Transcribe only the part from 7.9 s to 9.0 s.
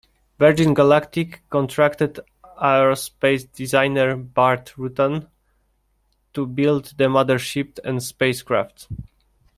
spacecraft.